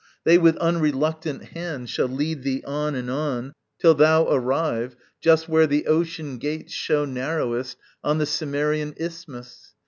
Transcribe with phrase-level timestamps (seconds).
[0.23, 5.67] They with unreluctant hand Shall lead thee on and on, till thou arrive Just where
[5.67, 9.73] the ocean gates show narrowest On the Cimmerian isthmus.